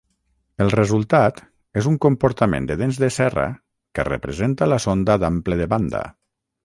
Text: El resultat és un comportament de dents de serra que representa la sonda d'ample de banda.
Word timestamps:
El 0.63 0.69
resultat 0.75 1.41
és 1.81 1.89
un 1.91 1.99
comportament 2.05 2.69
de 2.71 2.77
dents 2.79 2.99
de 3.03 3.09
serra 3.17 3.45
que 3.99 4.07
representa 4.09 4.69
la 4.73 4.81
sonda 4.87 5.19
d'ample 5.25 5.59
de 5.61 5.69
banda. 5.77 6.03